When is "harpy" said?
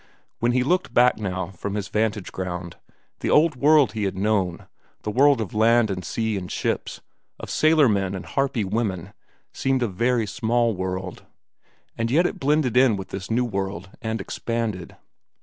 8.25-8.63